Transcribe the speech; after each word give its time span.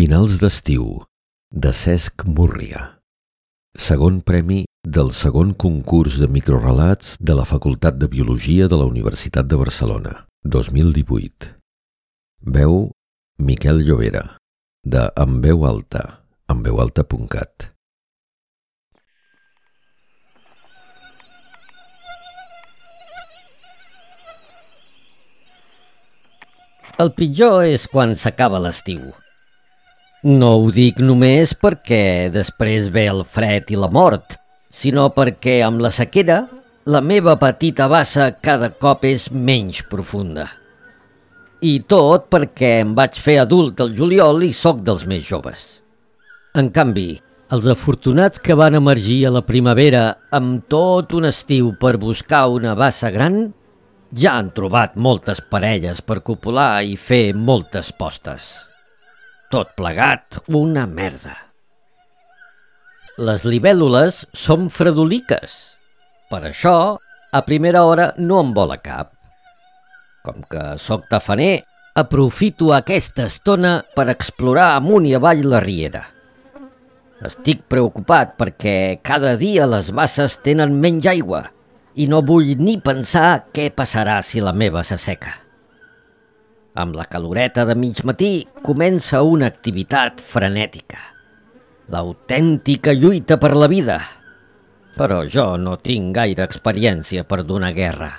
Finals 0.00 0.38
d'estiu, 0.40 0.84
de 1.52 1.70
Cesc 1.76 2.22
Múrria. 2.24 2.78
Segon 3.86 4.22
premi 4.24 4.62
del 4.96 5.10
segon 5.12 5.50
concurs 5.52 6.16
de 6.22 6.28
microrelats 6.36 7.18
de 7.20 7.36
la 7.36 7.44
Facultat 7.44 7.98
de 8.00 8.08
Biologia 8.08 8.70
de 8.72 8.78
la 8.80 8.86
Universitat 8.88 9.50
de 9.50 9.58
Barcelona, 9.60 10.14
2018. 10.56 11.50
Veu 12.56 12.80
Miquel 13.44 13.84
Llobera, 13.84 14.24
de 14.88 15.04
En 15.20 15.36
veu 15.44 15.68
alta, 15.68 16.24
enveualta.cat. 16.48 17.68
El 26.96 27.18
pitjor 27.20 27.66
és 27.68 27.90
quan 27.92 28.16
s'acaba 28.16 28.64
l'estiu. 28.64 29.10
No 30.20 30.50
ho 30.60 30.66
dic 30.68 30.98
només 31.00 31.54
perquè 31.56 32.28
després 32.28 32.90
ve 32.92 33.06
el 33.08 33.22
fred 33.24 33.70
i 33.72 33.78
la 33.80 33.88
mort, 33.88 34.36
sinó 34.68 35.06
perquè 35.16 35.62
amb 35.64 35.80
la 35.80 35.88
sequera 35.88 36.42
la 36.92 37.00
meva 37.00 37.38
petita 37.40 37.86
bassa 37.88 38.26
cada 38.44 38.68
cop 38.76 39.06
és 39.08 39.30
menys 39.32 39.80
profunda. 39.88 40.44
I 41.64 41.80
tot 41.88 42.28
perquè 42.28 42.82
em 42.82 42.92
vaig 42.92 43.16
fer 43.16 43.38
adult 43.40 43.80
el 43.80 43.96
juliol 43.96 44.44
i 44.44 44.52
sóc 44.52 44.84
dels 44.84 45.08
més 45.08 45.24
joves. 45.24 45.80
En 46.52 46.68
canvi, 46.68 47.16
els 47.48 47.72
afortunats 47.72 48.44
que 48.44 48.52
van 48.52 48.76
emergir 48.76 49.22
a 49.24 49.34
la 49.40 49.46
primavera 49.48 50.06
amb 50.36 50.66
tot 50.68 51.16
un 51.16 51.32
estiu 51.32 51.72
per 51.80 51.96
buscar 51.96 52.50
una 52.52 52.76
bassa 52.76 53.08
gran 53.08 53.46
ja 54.12 54.36
han 54.36 54.52
trobat 54.52 55.00
moltes 55.00 55.40
parelles 55.40 56.04
per 56.04 56.20
copular 56.20 56.82
i 56.84 57.00
fer 57.00 57.30
moltes 57.32 57.94
postes. 57.96 58.69
Tot 59.50 59.72
plegat, 59.74 60.36
una 60.54 60.84
merda. 60.86 61.32
Les 63.18 63.42
libèl·lules 63.42 64.20
són 64.30 64.68
fredoliques. 64.70 65.56
Per 66.30 66.38
això, 66.46 66.74
a 67.34 67.40
primera 67.48 67.82
hora 67.82 68.12
no 68.22 68.38
em 68.44 68.52
vola 68.54 68.76
cap. 68.78 69.10
Com 70.22 70.46
que 70.46 70.68
sóc 70.78 71.10
tafaner, 71.10 71.64
aprofito 71.98 72.70
aquesta 72.78 73.26
estona 73.26 73.74
per 73.98 74.06
explorar 74.14 74.76
amunt 74.76 75.10
i 75.10 75.18
avall 75.18 75.42
la 75.50 75.64
riera. 75.66 76.06
Estic 77.26 77.66
preocupat 77.66 78.38
perquè 78.38 78.78
cada 79.02 79.34
dia 79.34 79.66
les 79.66 79.90
basses 79.90 80.38
tenen 80.46 80.78
menys 80.78 81.10
aigua 81.10 81.48
i 81.98 82.06
no 82.06 82.22
vull 82.22 82.54
ni 82.62 82.78
pensar 82.78 83.50
què 83.50 83.72
passarà 83.74 84.22
si 84.22 84.38
la 84.38 84.54
meva 84.54 84.86
s'asseca. 84.86 85.40
Amb 86.78 86.94
la 86.94 87.04
caloreta 87.10 87.64
de 87.66 87.74
mig 87.74 88.04
matí 88.06 88.46
comença 88.62 89.24
una 89.26 89.48
activitat 89.50 90.20
frenètica. 90.22 91.00
L'autèntica 91.90 92.94
lluita 92.94 93.40
per 93.42 93.56
la 93.58 93.66
vida. 93.66 93.98
Però 94.94 95.24
jo 95.26 95.56
no 95.58 95.74
tinc 95.82 96.14
gaire 96.14 96.46
experiència 96.46 97.24
per 97.26 97.42
donar 97.42 97.72
guerra. 97.74 98.12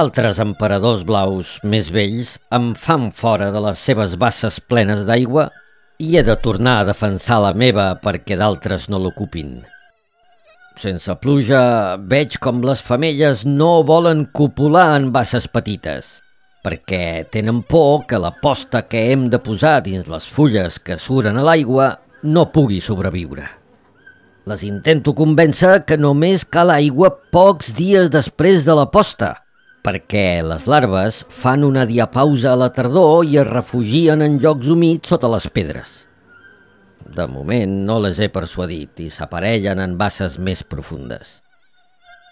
Altres 0.00 0.40
emperadors 0.40 1.04
blaus 1.04 1.58
més 1.62 1.92
vells 1.92 2.38
em 2.56 2.72
fan 2.74 3.10
fora 3.12 3.50
de 3.52 3.60
les 3.66 3.78
seves 3.78 4.16
basses 4.16 4.56
plenes 4.58 5.04
d'aigua 5.04 5.50
i 6.00 6.16
he 6.16 6.24
de 6.24 6.34
tornar 6.40 6.80
a 6.80 6.88
defensar 6.88 7.42
la 7.44 7.52
meva 7.52 7.92
perquè 8.02 8.40
d'altres 8.40 8.88
no 8.88 8.98
l'ocupin. 8.98 9.60
Sense 10.80 11.12
pluja 11.20 11.94
veig 12.00 12.40
com 12.42 12.64
les 12.64 12.80
femelles 12.82 13.44
no 13.46 13.84
volen 13.86 14.24
copular 14.32 14.96
en 14.96 15.12
basses 15.14 15.46
petites, 15.46 16.23
perquè 16.64 17.26
tenen 17.28 17.60
por 17.68 18.06
que 18.08 18.18
la 18.18 18.32
posta 18.40 18.86
que 18.88 19.10
hem 19.12 19.28
de 19.28 19.38
posar 19.38 19.82
dins 19.84 20.08
les 20.08 20.24
fulles 20.24 20.80
que 20.80 20.96
suren 20.96 21.36
a 21.36 21.44
l'aigua 21.44 21.90
no 22.24 22.48
pugui 22.52 22.80
sobreviure. 22.80 23.44
Les 24.48 24.64
intento 24.64 25.14
convèncer 25.16 25.84
que 25.88 26.00
només 26.00 26.44
cal 26.44 26.72
aigua 26.72 27.10
pocs 27.32 27.72
dies 27.76 28.10
després 28.12 28.64
de 28.64 28.76
la 28.76 28.88
posta, 28.92 29.30
perquè 29.84 30.40
les 30.44 30.64
larves 30.68 31.22
fan 31.28 31.64
una 31.64 31.84
diapausa 31.88 32.54
a 32.54 32.60
la 32.60 32.70
tardor 32.72 33.28
i 33.28 33.38
es 33.40 33.48
refugien 33.48 34.24
en 34.24 34.40
llocs 34.40 34.72
humits 34.72 35.12
sota 35.12 35.28
les 35.32 35.48
pedres. 35.52 36.02
De 37.04 37.28
moment 37.28 37.72
no 37.84 38.00
les 38.00 38.18
he 38.20 38.30
persuadit 38.32 39.04
i 39.04 39.10
s'aparellen 39.12 39.80
en 39.84 39.98
basses 40.00 40.40
més 40.40 40.64
profundes. 40.64 41.38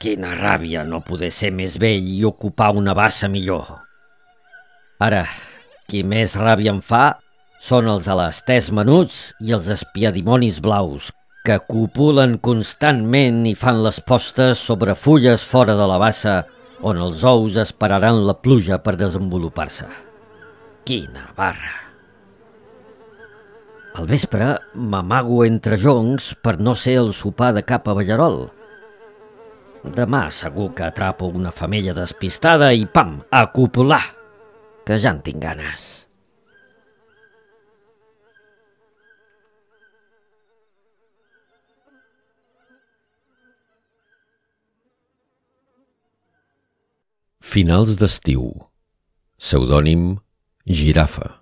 Quina 0.00 0.32
ràbia 0.34 0.82
no 0.88 1.04
poder 1.04 1.30
ser 1.30 1.52
més 1.54 1.76
vell 1.78 2.08
i 2.08 2.24
ocupar 2.26 2.72
una 2.74 2.96
bassa 2.96 3.28
millor. 3.28 3.68
Ara, 5.02 5.24
qui 5.90 6.04
més 6.06 6.36
ràbia 6.38 6.70
em 6.70 6.78
fa 6.84 7.16
són 7.62 7.88
els 7.90 8.06
alasters 8.12 8.70
menuts 8.74 9.18
i 9.42 9.54
els 9.56 9.66
espiadimonis 9.74 10.60
blaus, 10.62 11.08
que 11.42 11.58
copulen 11.66 12.36
constantment 12.38 13.40
i 13.50 13.54
fan 13.58 13.80
les 13.82 13.98
postes 14.06 14.62
sobre 14.62 14.94
fulles 14.94 15.42
fora 15.42 15.74
de 15.78 15.88
la 15.90 15.98
bassa 15.98 16.36
on 16.86 17.02
els 17.02 17.24
ous 17.26 17.58
esperaran 17.64 18.22
la 18.28 18.36
pluja 18.44 18.78
per 18.84 18.94
desenvolupar-se. 19.00 19.88
Quina 20.86 21.28
barra! 21.38 21.74
Al 23.98 24.06
vespre 24.08 24.54
m'amago 24.72 25.42
entre 25.44 25.76
joncs 25.82 26.32
per 26.42 26.56
no 26.58 26.76
ser 26.78 26.96
el 27.02 27.12
sopar 27.12 27.52
de 27.58 27.66
cap 27.66 27.90
a 27.90 27.98
Ballarol. 27.98 28.44
Demà 29.98 30.28
segur 30.30 30.70
que 30.76 30.86
atrapo 30.86 31.26
una 31.26 31.50
femella 31.50 31.94
despistada 31.94 32.70
i 32.72 32.86
pam, 32.86 33.16
a 33.30 33.48
copular, 33.52 34.04
que 34.86 34.98
ja 34.98 35.12
en 35.14 35.20
tinc 35.26 35.42
ganes. 35.42 35.90
Finals 47.52 47.98
d'estiu. 48.00 48.48
Pseudònim 49.36 50.16
Girafa. 50.64 51.41